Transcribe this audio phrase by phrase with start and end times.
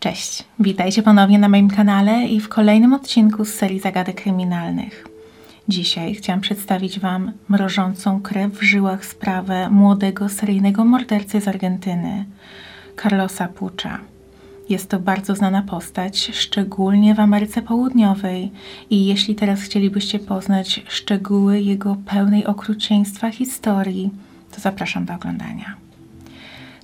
[0.00, 5.08] Cześć, witajcie ponownie na moim kanale i w kolejnym odcinku z serii zagadek kryminalnych.
[5.68, 12.24] Dzisiaj chciałam przedstawić Wam mrożącą krew w żyłach sprawę młodego seryjnego mordercy z Argentyny,
[13.02, 13.98] Carlosa Pucza.
[14.68, 18.52] Jest to bardzo znana postać, szczególnie w Ameryce Południowej
[18.90, 24.10] i jeśli teraz chcielibyście poznać szczegóły jego pełnej okrucieństwa historii,
[24.54, 25.76] to zapraszam do oglądania.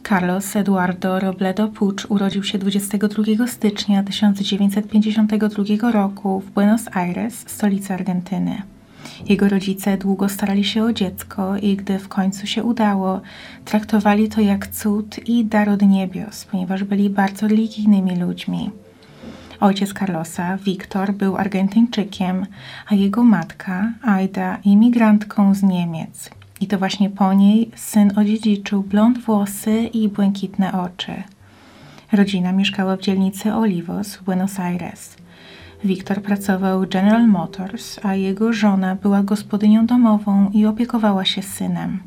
[0.08, 8.62] Carlos Eduardo Robledo Pucz urodził się 22 stycznia 1952 roku w Buenos Aires, stolicy Argentyny.
[9.28, 13.20] Jego rodzice długo starali się o dziecko i gdy w końcu się udało,
[13.64, 18.70] traktowali to jak cud i dar od niebios, ponieważ byli bardzo religijnymi ludźmi.
[19.60, 22.46] Ojciec Carlosa, Wiktor, był Argentyńczykiem,
[22.88, 26.30] a jego matka, Aida, imigrantką z Niemiec.
[26.60, 31.12] I to właśnie po niej syn odziedziczył blond włosy i błękitne oczy.
[32.12, 35.21] Rodzina mieszkała w dzielnicy Olivos w Buenos Aires.
[35.84, 42.00] Wiktor pracował w General Motors, a jego żona była gospodynią domową i opiekowała się synem.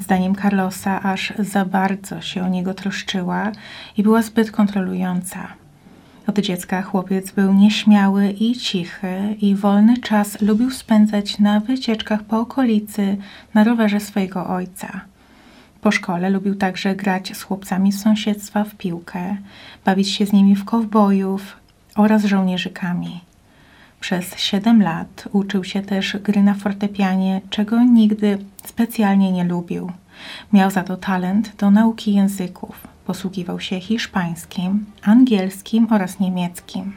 [0.00, 3.52] Zdaniem Carlosa aż za bardzo się o niego troszczyła
[3.96, 5.48] i była zbyt kontrolująca.
[6.26, 12.40] Od dziecka chłopiec był nieśmiały i cichy i wolny czas lubił spędzać na wycieczkach po
[12.40, 13.16] okolicy
[13.54, 15.00] na rowerze swojego ojca.
[15.80, 19.36] Po szkole lubił także grać z chłopcami z sąsiedztwa w piłkę,
[19.84, 21.59] bawić się z nimi w kowbojów
[22.00, 23.20] oraz żołnierzykami.
[24.00, 29.92] Przez siedem lat uczył się też gry na fortepianie, czego nigdy specjalnie nie lubił.
[30.52, 32.88] Miał za to talent do nauki języków.
[33.06, 36.92] Posługiwał się hiszpańskim, angielskim oraz niemieckim.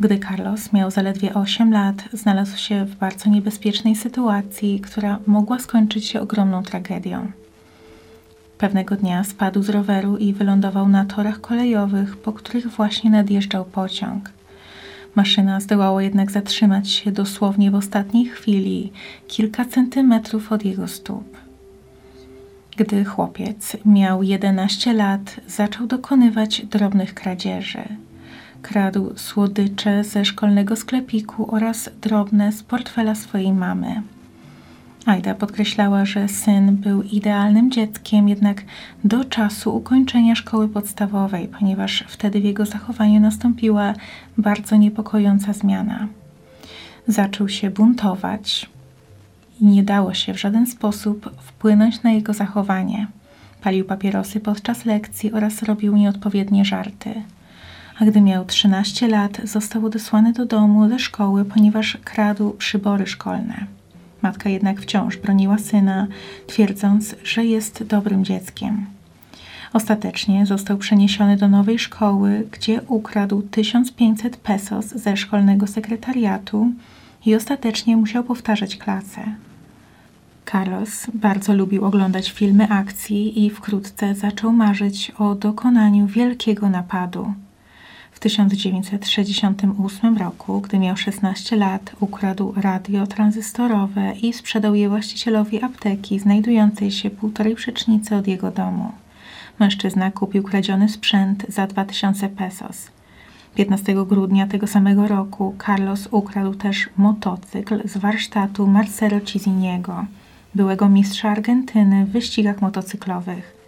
[0.00, 6.06] Gdy Carlos miał zaledwie 8 lat, znalazł się w bardzo niebezpiecznej sytuacji, która mogła skończyć
[6.06, 7.32] się ogromną tragedią.
[8.60, 14.30] Pewnego dnia spadł z roweru i wylądował na torach kolejowych, po których właśnie nadjeżdżał pociąg.
[15.14, 18.92] Maszyna zdołała jednak zatrzymać się dosłownie w ostatniej chwili,
[19.28, 21.36] kilka centymetrów od jego stóp.
[22.76, 27.84] Gdy chłopiec miał 11 lat, zaczął dokonywać drobnych kradzieży.
[28.62, 34.02] Kradł słodycze ze szkolnego sklepiku oraz drobne z portfela swojej mamy.
[35.06, 38.62] Aida podkreślała, że syn był idealnym dzieckiem, jednak
[39.04, 43.94] do czasu ukończenia szkoły podstawowej, ponieważ wtedy w jego zachowaniu nastąpiła
[44.38, 46.06] bardzo niepokojąca zmiana.
[47.06, 48.70] Zaczął się buntować
[49.60, 53.06] i nie dało się w żaden sposób wpłynąć na jego zachowanie.
[53.62, 57.22] Palił papierosy podczas lekcji oraz robił nieodpowiednie żarty.
[57.98, 63.79] A gdy miał 13 lat, został odesłany do domu ze szkoły, ponieważ kradł przybory szkolne.
[64.22, 66.06] Matka jednak wciąż broniła syna,
[66.46, 68.86] twierdząc, że jest dobrym dzieckiem.
[69.72, 76.72] Ostatecznie został przeniesiony do nowej szkoły, gdzie ukradł 1500 pesos ze szkolnego sekretariatu
[77.26, 79.20] i ostatecznie musiał powtarzać klasę.
[80.52, 87.32] Carlos bardzo lubił oglądać filmy akcji i wkrótce zaczął marzyć o dokonaniu wielkiego napadu.
[88.20, 96.18] W 1968 roku, gdy miał 16 lat, ukradł radio tranzystorowe i sprzedał je właścicielowi apteki
[96.18, 98.92] znajdującej się półtorej przecznicy od jego domu.
[99.58, 102.90] Mężczyzna kupił kradziony sprzęt za 2000 pesos.
[103.54, 110.04] 15 grudnia tego samego roku Carlos ukradł też motocykl z warsztatu Marcelo Ciziniego,
[110.54, 113.59] byłego mistrza Argentyny w wyścigach motocyklowych.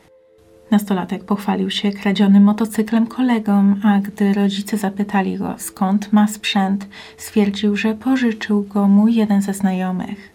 [0.72, 7.76] Nastolatek pochwalił się kradzionym motocyklem kolegom, a gdy rodzice zapytali go, skąd ma sprzęt, stwierdził,
[7.76, 10.32] że pożyczył go mu jeden ze znajomych.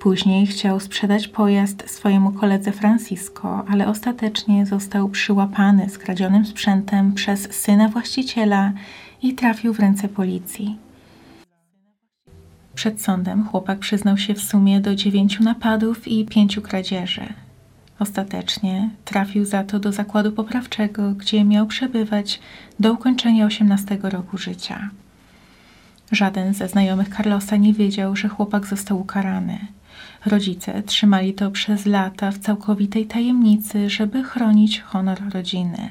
[0.00, 5.98] Później chciał sprzedać pojazd swojemu koledze Francisco, ale ostatecznie został przyłapany z
[6.48, 8.72] sprzętem przez syna właściciela
[9.22, 10.76] i trafił w ręce policji.
[12.74, 17.51] Przed sądem chłopak przyznał się w sumie do dziewięciu napadów i pięciu kradzieży.
[18.02, 22.40] Ostatecznie trafił za to do zakładu poprawczego, gdzie miał przebywać
[22.80, 24.90] do ukończenia 18 roku życia.
[26.12, 29.58] Żaden ze znajomych Carlosa nie wiedział, że chłopak został ukarany.
[30.26, 35.90] Rodzice trzymali to przez lata w całkowitej tajemnicy, żeby chronić honor rodziny.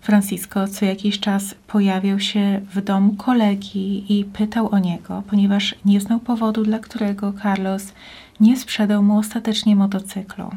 [0.00, 6.00] Francisco co jakiś czas pojawiał się w domu kolegi i pytał o niego, ponieważ nie
[6.00, 7.92] znał powodu, dla którego Carlos
[8.40, 10.50] nie sprzedał mu ostatecznie motocyklu.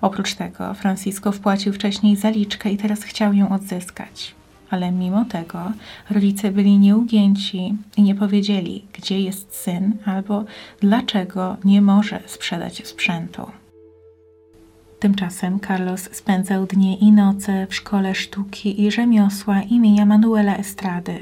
[0.00, 4.34] Oprócz tego Francisco wpłacił wcześniej zaliczkę i teraz chciał ją odzyskać.
[4.70, 5.72] Ale mimo tego
[6.10, 10.44] rodzice byli nieugięci i nie powiedzieli, gdzie jest syn albo
[10.80, 13.50] dlaczego nie może sprzedać sprzętu.
[14.98, 21.20] Tymczasem Carlos spędzał dnie i noce w Szkole Sztuki i Rzemiosła imienia Manuela Estrady,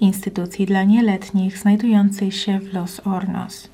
[0.00, 3.73] instytucji dla nieletnich znajdującej się w Los Hornos.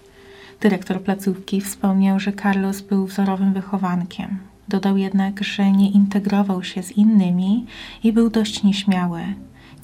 [0.60, 4.38] Dyrektor placówki wspomniał, że Carlos był wzorowym wychowankiem.
[4.68, 7.66] Dodał jednak, że nie integrował się z innymi
[8.04, 9.22] i był dość nieśmiały.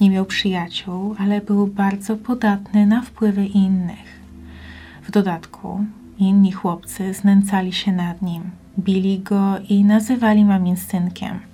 [0.01, 4.19] Nie miał przyjaciół, ale był bardzo podatny na wpływy innych.
[5.03, 5.85] W dodatku
[6.19, 8.43] inni chłopcy znęcali się nad nim,
[8.79, 11.46] bili go i nazywali mamin synkiem.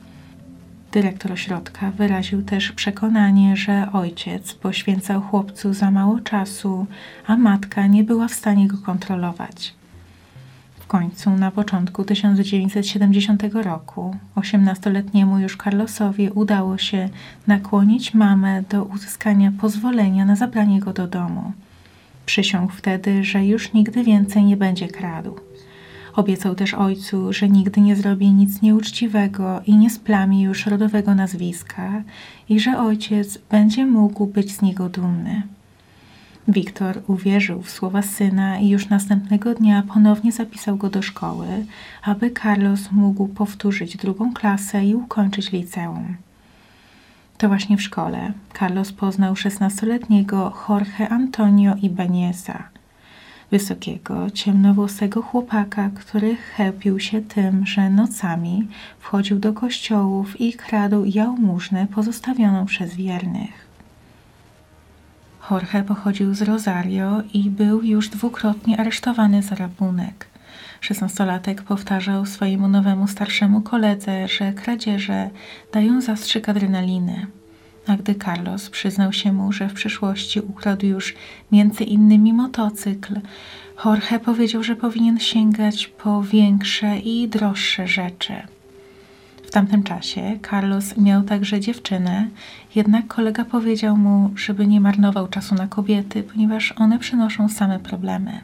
[0.94, 6.86] Dyrektor ośrodka wyraził też przekonanie, że ojciec poświęcał chłopcu za mało czasu,
[7.28, 9.74] a matka nie była w stanie go kontrolować.
[10.80, 17.10] W końcu, na początku 1970 roku, 18-letniemu już Carlosowi udało się
[17.48, 21.52] nakłonić mamę do uzyskania pozwolenia na zabranie go do domu.
[22.26, 25.40] Przysiągł wtedy, że już nigdy więcej nie będzie kradł.
[26.16, 32.04] Obiecał też ojcu, że nigdy nie zrobi nic nieuczciwego i nie splami już rodowego nazwiska
[32.50, 35.44] i że ojciec będzie mógł być z niego dumny.
[36.48, 41.48] Wiktor uwierzył w słowa syna i już następnego dnia ponownie zapisał go do szkoły,
[42.04, 46.16] aby Carlos mógł powtórzyć drugą klasę i ukończyć liceum.
[47.38, 52.73] To właśnie w szkole Carlos poznał szesnastoletniego Jorge Antonio Ibaneza,
[53.54, 58.68] wysokiego, ciemnowłosego chłopaka, który chełpił się tym, że nocami
[59.00, 63.68] wchodził do kościołów i kradł jałmużnę pozostawioną przez wiernych.
[65.52, 70.28] Jorge pochodził z Rosario i był już dwukrotnie aresztowany za rabunek.
[70.82, 75.30] Szesnastolatek powtarzał swojemu nowemu starszemu koledze, że kradzieże
[75.74, 77.28] dają zastrzyk adrenaliny.
[77.88, 81.16] A gdy Carlos przyznał się mu, że w przyszłości ukradł już
[81.52, 83.14] między innymi motocykl,
[83.86, 88.34] Jorge powiedział, że powinien sięgać po większe i droższe rzeczy.
[89.44, 92.28] W tamtym czasie Carlos miał także dziewczynę,
[92.76, 98.42] jednak kolega powiedział mu, żeby nie marnował czasu na kobiety, ponieważ one przynoszą same problemy.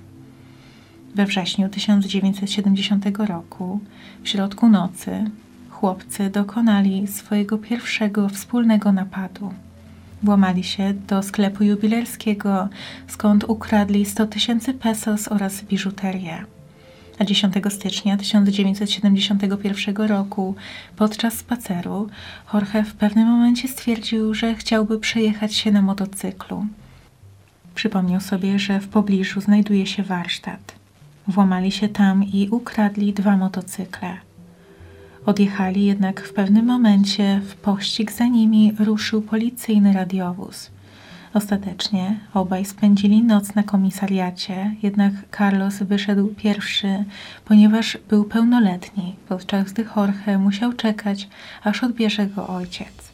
[1.15, 3.80] We wrześniu 1970 roku,
[4.24, 5.25] w środku nocy,
[5.80, 9.54] chłopcy dokonali swojego pierwszego wspólnego napadu.
[10.24, 12.70] Włamali się do sklepu jubilerskiego,
[13.08, 16.46] skąd ukradli 100 tysięcy pesos oraz biżuterię.
[17.20, 20.56] A 10 stycznia 1971 roku,
[20.96, 22.10] podczas spaceru,
[22.54, 26.66] Jorge w pewnym momencie stwierdził, że chciałby przejechać się na motocyklu.
[27.75, 30.75] Przypomniał sobie, że w pobliżu znajduje się warsztat.
[31.28, 34.29] Włamali się tam i ukradli dwa motocykle.
[35.25, 40.71] Odjechali, jednak w pewnym momencie w pościg za nimi ruszył policyjny radiowóz.
[41.33, 47.04] Ostatecznie obaj spędzili noc na komisariacie, jednak Carlos wyszedł pierwszy,
[47.45, 51.27] ponieważ był pełnoletni, podczas gdy Jorge musiał czekać,
[51.63, 53.12] aż odbierze go ojciec.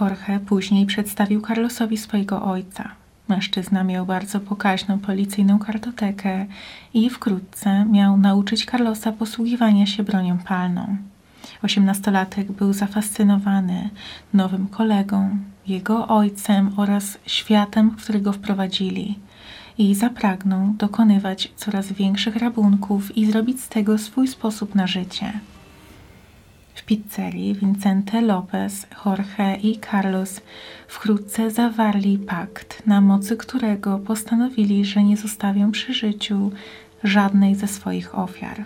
[0.00, 2.90] Jorge później przedstawił Carlosowi swojego ojca.
[3.28, 6.46] Mężczyzna miał bardzo pokaźną policyjną kartotekę
[6.94, 10.96] i wkrótce miał nauczyć Carlosa posługiwania się bronią palną.
[11.62, 13.90] Osiemnastolatek był zafascynowany
[14.34, 19.18] nowym kolegą, jego ojcem oraz światem, w który go wprowadzili
[19.78, 25.32] i zapragnął dokonywać coraz większych rabunków i zrobić z tego swój sposób na życie.
[26.88, 30.40] Pizzerii Vincente Lopez, Jorge i Carlos
[30.88, 36.50] wkrótce zawarli pakt, na mocy którego postanowili, że nie zostawią przy życiu
[37.04, 38.64] żadnej ze swoich ofiar.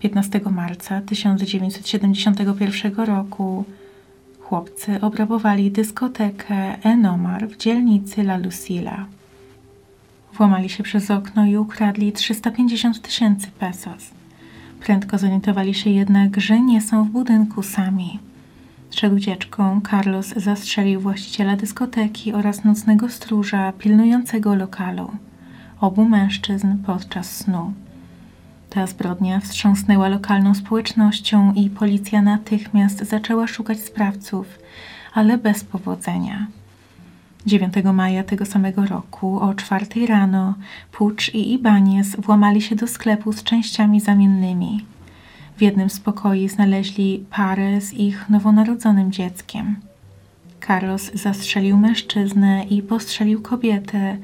[0.00, 3.64] 15 marca 1971 roku
[4.40, 9.06] chłopcy obrabowali dyskotekę Enomar w dzielnicy La Lucila.
[10.34, 14.21] Włamali się przez okno i ukradli 350 tysięcy pesos.
[14.84, 18.18] Prędko zorientowali się jednak, że nie są w budynku sami.
[18.90, 25.10] Przed ucieczką Carlos zastrzelił właściciela dyskoteki oraz nocnego stróża pilnującego lokalu.
[25.80, 27.72] Obu mężczyzn podczas snu.
[28.70, 34.58] Ta zbrodnia wstrząsnęła lokalną społecznością i policja natychmiast zaczęła szukać sprawców,
[35.14, 36.46] ale bez powodzenia.
[37.46, 40.54] 9 maja tego samego roku o czwartej rano
[40.92, 44.84] Pucz i Ibanez włamali się do sklepu z częściami zamiennymi.
[45.56, 49.76] W jednym z pokoi znaleźli parę z ich nowonarodzonym dzieckiem.
[50.66, 54.16] Carlos zastrzelił mężczyznę i postrzelił kobietę,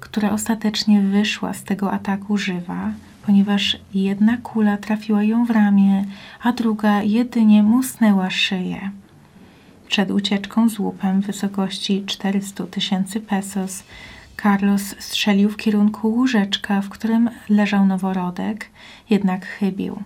[0.00, 2.90] która ostatecznie wyszła z tego ataku żywa,
[3.26, 6.04] ponieważ jedna kula trafiła ją w ramię,
[6.42, 8.90] a druga jedynie musnęła szyję.
[9.88, 13.82] Przed ucieczką z łupem w wysokości 400 tysięcy pesos
[14.42, 18.70] Carlos strzelił w kierunku łóżeczka, w którym leżał noworodek,
[19.10, 20.02] jednak chybił.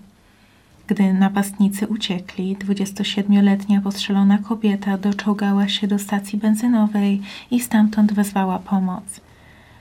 [0.86, 9.20] Gdy napastnicy uciekli, 27-letnia postrzelona kobieta doczołgała się do stacji benzynowej i stamtąd wezwała pomoc.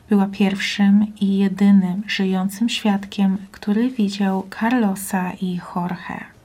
[0.09, 6.36] Była pierwszym i jedynym żyjącym świadkiem, który widział Carlosa i Jorge.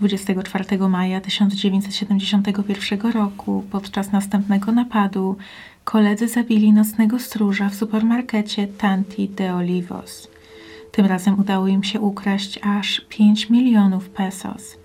[0.00, 5.36] 24 maja 1971 roku, podczas następnego napadu,
[5.84, 10.28] koledzy zabili nocnego stróża w supermarkecie Tanti de Olivos.
[10.92, 14.76] Tym razem udało im się ukraść aż 5 milionów pesos.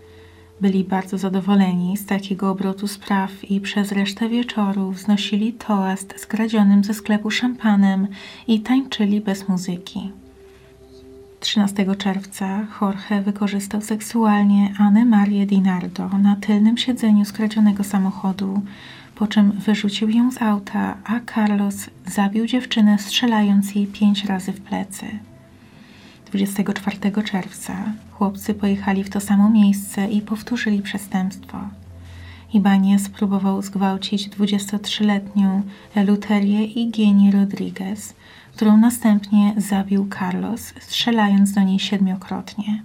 [0.62, 6.94] Byli bardzo zadowoleni z takiego obrotu spraw i przez resztę wieczoru wznosili toast skradzionym ze
[6.94, 8.08] sklepu szampanem
[8.48, 10.12] i tańczyli bez muzyki.
[11.42, 18.62] 13 czerwca Jorge wykorzystał seksualnie Anę Marię Dinardo na tylnym siedzeniu skradzionego samochodu,
[19.16, 24.62] po czym wyrzucił ją z auta, a Carlos zabił dziewczynę strzelając jej pięć razy w
[24.62, 25.06] plecy.
[26.26, 27.76] 24 czerwca
[28.12, 31.60] chłopcy pojechali w to samo miejsce i powtórzyli przestępstwo.
[32.54, 35.62] Ibanez próbował zgwałcić 23-letnią
[35.96, 38.14] Eluterię Igieni Rodriguez,
[38.62, 42.84] którą następnie zabił Carlos, strzelając do niej siedmiokrotnie.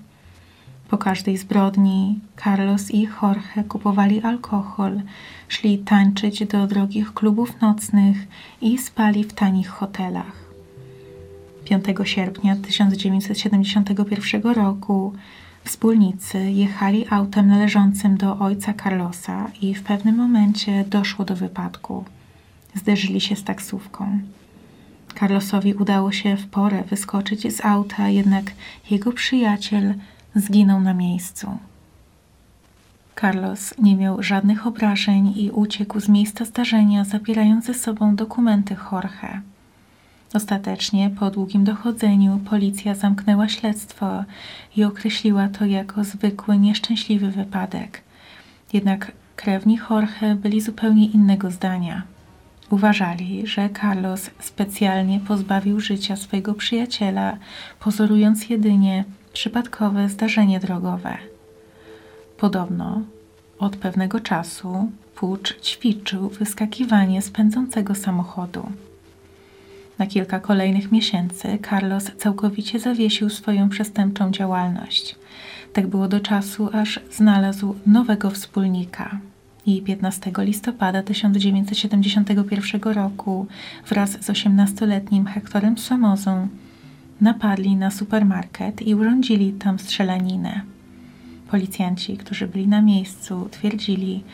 [0.88, 5.00] Po każdej zbrodni Carlos i Jorge kupowali alkohol,
[5.49, 8.16] szli tańczyć do drogich klubów nocnych
[8.61, 10.33] i spali w tanich hotelach.
[11.64, 15.12] 5 sierpnia 1971 roku
[15.64, 22.04] wspólnicy jechali autem należącym do ojca Carlosa i w pewnym momencie doszło do wypadku.
[22.75, 24.21] Zderzyli się z taksówką.
[25.18, 28.44] Carlosowi udało się w porę wyskoczyć z auta, jednak
[28.90, 29.94] jego przyjaciel
[30.35, 31.58] zginął na miejscu.
[33.20, 39.40] Carlos nie miał żadnych obrażeń i uciekł z miejsca zdarzenia, zabierając ze sobą dokumenty Jorge.
[40.35, 44.25] Ostatecznie, po długim dochodzeniu, policja zamknęła śledztwo
[44.76, 48.02] i określiła to jako zwykły, nieszczęśliwy wypadek.
[48.73, 52.02] Jednak krewni Jorge byli zupełnie innego zdania.
[52.70, 57.37] Uważali, że Carlos specjalnie pozbawił życia swojego przyjaciela,
[57.80, 61.18] pozorując jedynie przypadkowe zdarzenie drogowe.
[62.37, 63.00] Podobno
[63.58, 68.73] od pewnego czasu Pucz ćwiczył wyskakiwanie z pędzącego samochodu.
[69.99, 75.16] Na kilka kolejnych miesięcy Carlos całkowicie zawiesił swoją przestępczą działalność.
[75.73, 79.18] Tak było do czasu, aż znalazł nowego wspólnika.
[79.66, 83.46] I 15 listopada 1971 roku
[83.88, 86.49] wraz z 18-letnim Hectorem Somozą
[87.20, 90.61] napadli na supermarket i urządzili tam strzelaninę.
[91.50, 94.25] Policjanci, którzy byli na miejscu, twierdzili,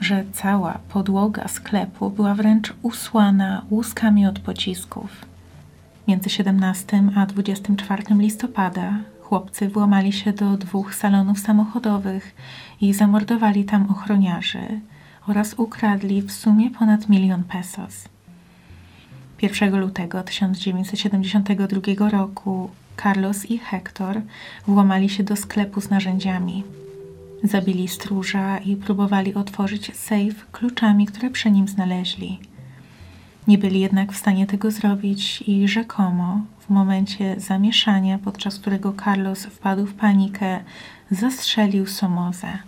[0.00, 5.10] że cała podłoga sklepu była wręcz usłana łuskami od pocisków.
[6.08, 8.98] Między 17 a 24 listopada
[9.30, 12.34] chłopcy włamali się do dwóch salonów samochodowych
[12.80, 14.80] i zamordowali tam ochroniarzy
[15.26, 18.08] oraz ukradli w sumie ponad milion pesos.
[19.42, 22.70] 1 lutego 1972 roku
[23.02, 24.22] Carlos i Hector
[24.66, 26.64] włamali się do sklepu z narzędziami.
[27.42, 32.40] Zabili stróża i próbowali otworzyć sejf kluczami, które przy nim znaleźli.
[33.48, 39.44] Nie byli jednak w stanie tego zrobić i rzekomo w momencie zamieszania, podczas którego Carlos
[39.46, 40.60] wpadł w panikę,
[41.10, 42.58] zastrzelił Somozę.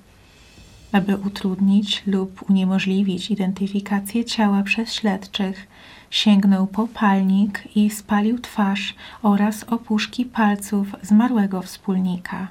[0.93, 5.67] Aby utrudnić lub uniemożliwić identyfikację ciała przez śledczych,
[6.11, 12.49] sięgnął po palnik i spalił twarz oraz opuszki palców zmarłego wspólnika.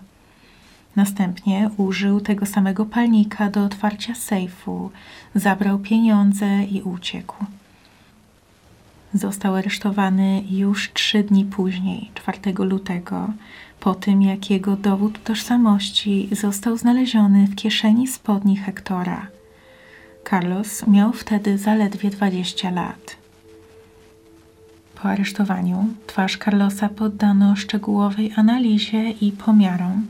[0.96, 4.92] Następnie użył tego samego palnika do otwarcia sejfu,
[5.36, 7.36] zabrał pieniądze i uciekł.
[9.14, 13.30] Został aresztowany już trzy dni później, 4 lutego,
[13.80, 19.28] po tym jak jego dowód tożsamości został znaleziony w kieszeni spodni Hektora.
[20.30, 23.18] Carlos miał wtedy zaledwie 20 lat.
[24.96, 30.08] Po aresztowaniu twarz Carlosa poddano szczegółowej analizie i pomiarom,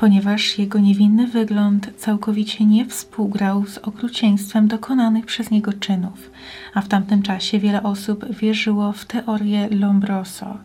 [0.00, 6.30] ponieważ jego niewinny wygląd całkowicie nie współgrał z okrucieństwem dokonanych przez niego czynów,
[6.74, 10.58] a w tamtym czasie wiele osób wierzyło w teorię Lombroso,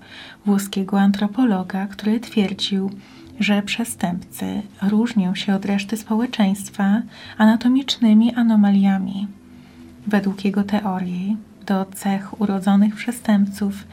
[0.45, 2.91] włoskiego antropologa, który twierdził,
[3.39, 7.01] że przestępcy różnią się od reszty społeczeństwa
[7.37, 9.27] anatomicznymi anomaliami.
[10.07, 13.87] Według jego teorii do cech urodzonych przestępców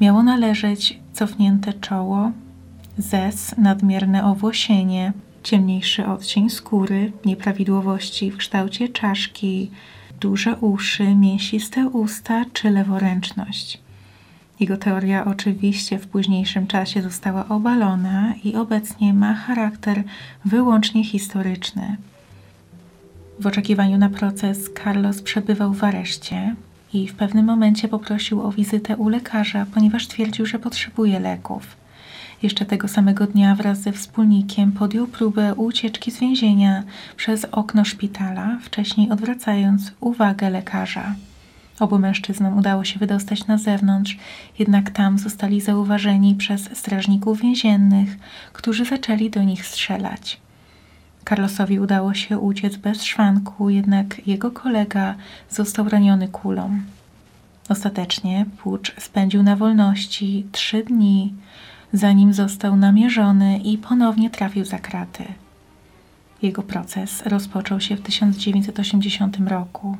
[0.00, 2.32] miało należeć cofnięte czoło,
[2.98, 5.12] zes, nadmierne owłosienie,
[5.42, 9.70] ciemniejszy odcień skóry, nieprawidłowości w kształcie czaszki,
[10.20, 13.80] duże uszy, mięsiste usta czy leworęczność.
[14.60, 20.02] Jego teoria oczywiście w późniejszym czasie została obalona i obecnie ma charakter
[20.44, 21.96] wyłącznie historyczny.
[23.40, 26.54] W oczekiwaniu na proces Carlos przebywał w areszcie
[26.92, 31.76] i w pewnym momencie poprosił o wizytę u lekarza, ponieważ twierdził, że potrzebuje leków.
[32.42, 36.82] Jeszcze tego samego dnia wraz ze wspólnikiem podjął próbę ucieczki z więzienia
[37.16, 41.14] przez okno szpitala, wcześniej odwracając uwagę lekarza.
[41.80, 44.16] Obu mężczyznom udało się wydostać na zewnątrz,
[44.58, 48.16] jednak tam zostali zauważeni przez strażników więziennych,
[48.52, 50.40] którzy zaczęli do nich strzelać.
[51.28, 55.14] Carlosowi udało się uciec bez szwanku, jednak jego kolega
[55.50, 56.80] został raniony kulą.
[57.68, 61.34] Ostatecznie Pucz spędził na wolności trzy dni,
[61.92, 65.24] zanim został namierzony i ponownie trafił za kraty.
[66.42, 69.96] Jego proces rozpoczął się w 1980 roku.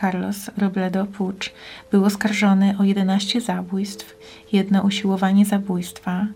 [0.00, 1.52] Carlos Robledo Pucz
[1.90, 4.16] był oskarżony o 11 zabójstw,
[4.52, 6.26] jedno usiłowanie zabójstwa,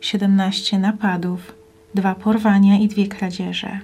[0.00, 1.54] 17 napadów,
[1.94, 3.78] dwa porwania i dwie kradzieże.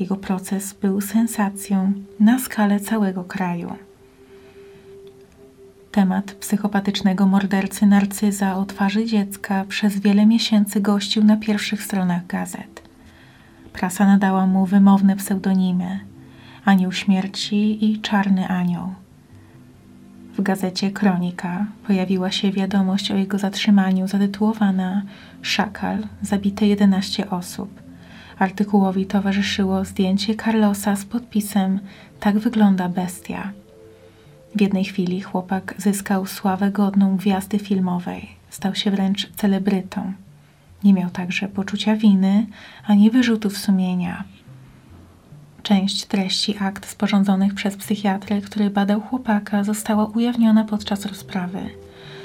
[0.00, 3.87] Jego proces był sensacją na skalę całego kraju.
[5.98, 12.82] Temat psychopatycznego mordercy Narcyza o twarzy dziecka przez wiele miesięcy gościł na pierwszych stronach gazet.
[13.72, 16.00] Prasa nadała mu wymowne pseudonimy
[16.64, 18.94] Anioł Śmierci i Czarny Anioł.
[20.36, 25.02] W gazecie Kronika pojawiła się wiadomość o jego zatrzymaniu zatytułowana
[25.42, 27.82] Szakal, zabite 11 osób.
[28.38, 31.80] Artykułowi towarzyszyło zdjęcie Carlosa z podpisem
[32.20, 33.52] Tak wygląda bestia.
[34.56, 38.28] W jednej chwili chłopak zyskał sławę godną gwiazdy filmowej.
[38.50, 40.12] Stał się wręcz celebrytą.
[40.84, 42.46] Nie miał także poczucia winy
[42.86, 44.24] ani wyrzutów sumienia.
[45.62, 51.58] Część treści akt sporządzonych przez psychiatrę, który badał chłopaka, została ujawniona podczas rozprawy.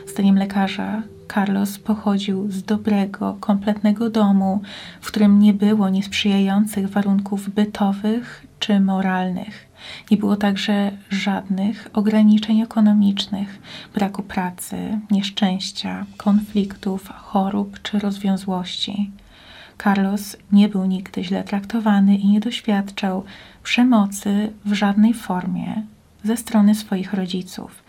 [0.07, 4.61] Zdaniem lekarza, Carlos pochodził z dobrego, kompletnego domu,
[5.01, 9.67] w którym nie było niesprzyjających warunków bytowych czy moralnych.
[10.11, 13.59] Nie było także żadnych ograniczeń ekonomicznych,
[13.93, 19.11] braku pracy, nieszczęścia, konfliktów, chorób czy rozwiązłości.
[19.83, 23.23] Carlos nie był nigdy źle traktowany i nie doświadczał
[23.63, 25.83] przemocy w żadnej formie
[26.23, 27.82] ze strony swoich rodziców.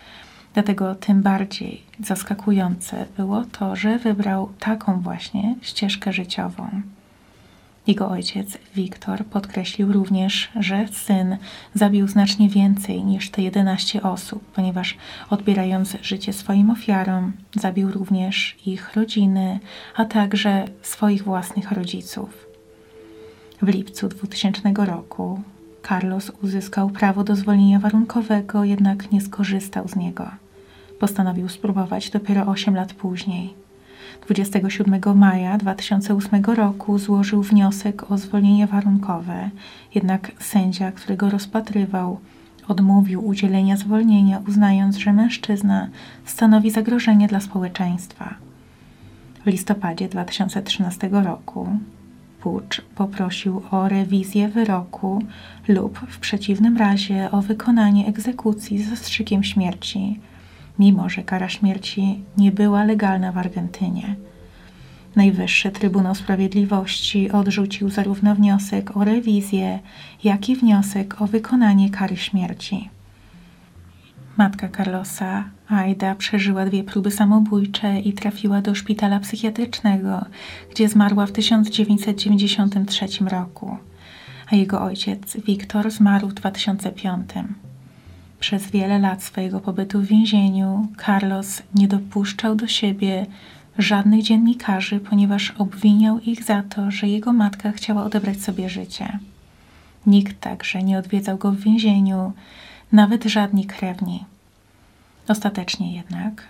[0.54, 6.68] Dlatego tym bardziej zaskakujące było to, że wybrał taką właśnie ścieżkę życiową.
[7.86, 11.36] Jego ojciec, Wiktor, podkreślił również, że syn
[11.74, 14.96] zabił znacznie więcej niż te 11 osób, ponieważ
[15.30, 19.58] odbierając życie swoim ofiarom, zabił również ich rodziny,
[19.96, 22.46] a także swoich własnych rodziców.
[23.62, 25.40] W lipcu 2000 roku
[25.88, 30.43] Carlos uzyskał prawo do zwolnienia warunkowego, jednak nie skorzystał z niego.
[30.98, 33.54] Postanowił spróbować dopiero 8 lat później.
[34.26, 39.50] 27 maja 2008 roku złożył wniosek o zwolnienie warunkowe,
[39.94, 42.18] jednak sędzia, który go rozpatrywał,
[42.68, 45.88] odmówił udzielenia zwolnienia, uznając, że mężczyzna
[46.24, 48.34] stanowi zagrożenie dla społeczeństwa.
[49.44, 51.68] W listopadzie 2013 roku
[52.40, 55.22] Pucz poprosił o rewizję wyroku
[55.68, 60.20] lub w przeciwnym razie o wykonanie egzekucji z zastrzykiem śmierci
[60.78, 64.16] mimo że kara śmierci nie była legalna w Argentynie.
[65.16, 69.78] Najwyższy Trybunał Sprawiedliwości odrzucił zarówno wniosek o rewizję,
[70.24, 72.90] jak i wniosek o wykonanie kary śmierci.
[74.36, 80.24] Matka Carlosa, Aida, przeżyła dwie próby samobójcze i trafiła do szpitala psychiatrycznego,
[80.70, 83.76] gdzie zmarła w 1993 roku,
[84.52, 87.30] a jego ojciec, Wiktor, zmarł w 2005.
[88.44, 93.26] Przez wiele lat swojego pobytu w więzieniu Carlos nie dopuszczał do siebie
[93.78, 99.18] żadnych dziennikarzy, ponieważ obwiniał ich za to, że jego matka chciała odebrać sobie życie.
[100.06, 102.32] Nikt także nie odwiedzał go w więzieniu,
[102.92, 104.24] nawet żadni krewni.
[105.28, 106.42] Ostatecznie jednak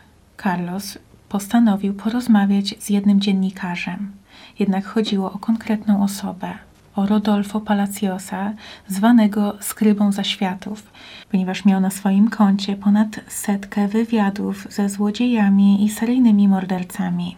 [0.42, 4.12] Carlos postanowił porozmawiać z jednym dziennikarzem,
[4.58, 6.52] jednak chodziło o konkretną osobę
[6.96, 8.52] o Rodolfo Palaciosa,
[8.88, 10.92] zwanego skrybą zaświatów,
[11.30, 17.36] ponieważ miał na swoim koncie ponad setkę wywiadów ze złodziejami i seryjnymi mordercami.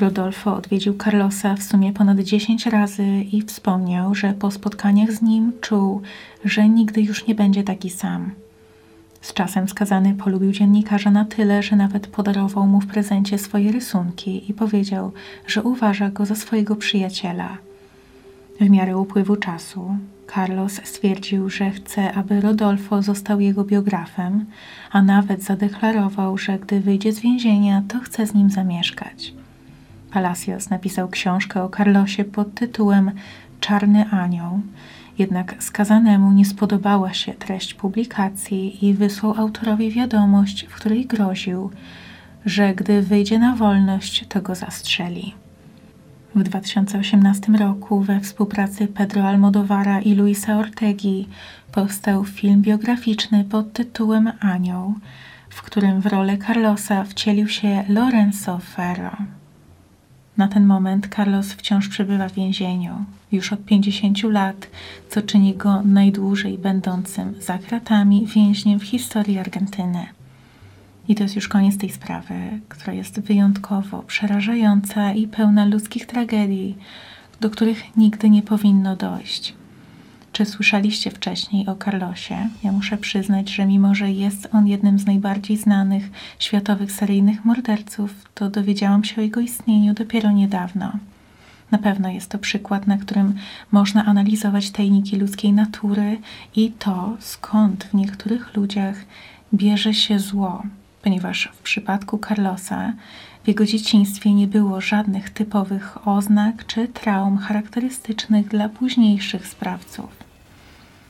[0.00, 5.52] Rodolfo odwiedził Carlosa w sumie ponad 10 razy i wspomniał, że po spotkaniach z nim
[5.60, 6.02] czuł,
[6.44, 8.30] że nigdy już nie będzie taki sam.
[9.20, 14.50] Z czasem skazany polubił dziennikarza na tyle, że nawet podarował mu w prezencie swoje rysunki
[14.50, 15.12] i powiedział,
[15.46, 17.58] że uważa go za swojego przyjaciela.
[18.60, 19.96] W miarę upływu czasu
[20.34, 24.46] Carlos stwierdził, że chce, aby Rodolfo został jego biografem,
[24.90, 29.34] a nawet zadeklarował, że gdy wyjdzie z więzienia, to chce z nim zamieszkać.
[30.10, 33.10] Palacios napisał książkę o Carlosie pod tytułem
[33.60, 34.60] Czarny Anioł,
[35.18, 41.70] jednak skazanemu nie spodobała się treść publikacji i wysłał autorowi wiadomość, w której groził,
[42.46, 45.43] że gdy wyjdzie na wolność, to go zastrzeli.
[46.34, 51.28] W 2018 roku we współpracy Pedro Almodovara i Luisa Ortegi
[51.72, 54.94] powstał film biograficzny pod tytułem Anioł,
[55.50, 59.16] w którym w rolę Carlosa wcielił się Lorenzo Ferro.
[60.36, 64.66] Na ten moment Carlos wciąż przebywa w więzieniu, już od 50 lat,
[65.10, 70.06] co czyni go najdłużej będącym za kratami więźniem w historii Argentyny.
[71.08, 72.34] I to jest już koniec tej sprawy,
[72.68, 76.76] która jest wyjątkowo przerażająca i pełna ludzkich tragedii,
[77.40, 79.54] do których nigdy nie powinno dojść.
[80.32, 82.48] Czy słyszeliście wcześniej o Carlosie?
[82.62, 88.14] Ja muszę przyznać, że mimo, że jest on jednym z najbardziej znanych światowych seryjnych morderców,
[88.34, 90.92] to dowiedziałam się o jego istnieniu dopiero niedawno.
[91.70, 93.34] Na pewno jest to przykład, na którym
[93.72, 96.18] można analizować tajniki ludzkiej natury
[96.56, 98.96] i to, skąd w niektórych ludziach
[99.54, 100.62] bierze się zło,
[101.04, 102.92] ponieważ w przypadku Carlosa
[103.44, 110.24] w jego dzieciństwie nie było żadnych typowych oznak czy traum charakterystycznych dla późniejszych sprawców.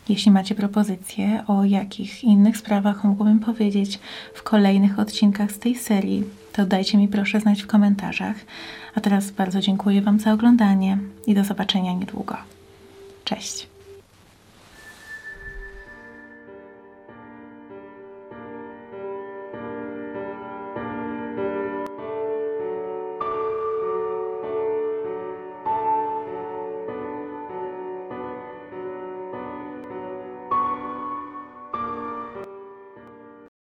[0.09, 3.99] Jeśli macie propozycje, o jakich innych sprawach mógłbym powiedzieć
[4.35, 8.37] w kolejnych odcinkach z tej serii, to dajcie mi proszę znać w komentarzach.
[8.95, 12.37] A teraz bardzo dziękuję Wam za oglądanie i do zobaczenia niedługo.
[13.25, 13.74] Cześć!